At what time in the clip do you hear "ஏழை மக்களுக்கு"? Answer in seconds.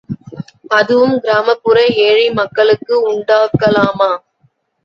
2.05-2.95